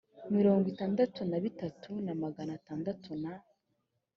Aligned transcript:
mirongo 0.35 0.65
itandatu 0.73 1.19
na 1.31 1.37
bitatu 1.45 1.89
na 2.05 2.13
magana 2.23 2.51
atandatu 2.59 3.09
na 3.23 3.33